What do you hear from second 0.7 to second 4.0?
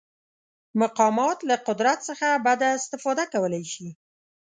مقامات له قدرت څخه بده استفاده کولی شي.